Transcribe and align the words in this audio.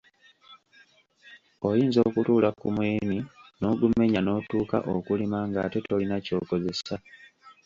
Oyinza 1.67 1.99
okutuula 2.09 2.49
ku 2.59 2.67
muyini 2.75 3.19
n’ogumenya 3.59 4.19
n’otuuka 4.23 4.77
okulima 4.95 5.37
ng’ate 5.47 5.79
tolina 5.87 6.17
ky’okozesa. 6.25 6.95